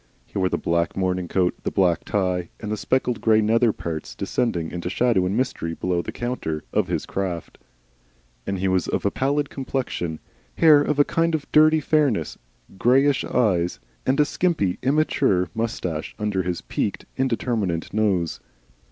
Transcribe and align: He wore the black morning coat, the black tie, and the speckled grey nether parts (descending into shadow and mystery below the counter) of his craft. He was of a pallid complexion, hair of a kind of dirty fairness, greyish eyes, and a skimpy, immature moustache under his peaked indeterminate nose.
He 0.25 0.39
wore 0.39 0.49
the 0.49 0.57
black 0.57 0.97
morning 0.97 1.27
coat, 1.27 1.53
the 1.61 1.69
black 1.69 2.03
tie, 2.05 2.49
and 2.59 2.71
the 2.71 2.75
speckled 2.75 3.21
grey 3.21 3.39
nether 3.39 3.71
parts 3.71 4.15
(descending 4.15 4.71
into 4.71 4.89
shadow 4.89 5.27
and 5.27 5.37
mystery 5.37 5.75
below 5.75 6.01
the 6.01 6.11
counter) 6.11 6.63
of 6.73 6.87
his 6.87 7.05
craft. 7.05 7.59
He 8.47 8.67
was 8.67 8.87
of 8.87 9.05
a 9.05 9.11
pallid 9.11 9.51
complexion, 9.51 10.19
hair 10.57 10.81
of 10.81 10.97
a 10.97 11.05
kind 11.05 11.35
of 11.35 11.45
dirty 11.51 11.81
fairness, 11.81 12.35
greyish 12.79 13.23
eyes, 13.25 13.79
and 14.03 14.19
a 14.19 14.25
skimpy, 14.25 14.79
immature 14.81 15.49
moustache 15.53 16.15
under 16.17 16.41
his 16.41 16.61
peaked 16.61 17.05
indeterminate 17.15 17.93
nose. 17.93 18.39